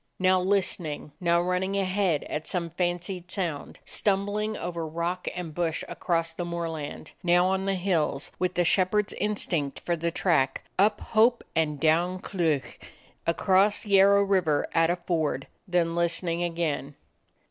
Now 0.17 0.41
listening, 0.41 1.11
now 1.19 1.39
running 1.39 1.77
ahead 1.77 2.23
at 2.23 2.47
some 2.47 2.71
fancied 2.71 3.29
sound; 3.29 3.77
stumbling 3.85 4.57
over 4.57 4.83
rock 4.83 5.27
and 5.35 5.53
bush 5.53 5.83
across 5.87 6.33
the 6.33 6.43
moorland; 6.43 7.11
now 7.21 7.45
on 7.45 7.65
the 7.65 7.75
hills, 7.75 8.31
with 8.39 8.55
the 8.55 8.65
shepherd's 8.65 9.13
instinct 9.13 9.79
for 9.81 9.95
the 9.95 10.09
track; 10.09 10.63
up 10.79 11.01
hope 11.01 11.43
and 11.55 11.79
down 11.79 12.17
cleuch; 12.17 12.79
across 13.27 13.85
Yarrow 13.85 14.25
Water 14.25 14.65
at 14.73 14.89
a 14.89 14.95
ford; 14.95 15.45
then 15.67 15.93
listening 15.93 16.41
again. 16.41 16.95